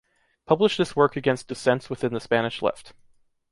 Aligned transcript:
Publish 0.47 0.77
this 0.77 0.95
work 0.95 1.15
against 1.15 1.47
dissents 1.47 1.87
within 1.87 2.11
the 2.11 2.19
Spanish 2.19 2.63
left. 2.63 2.93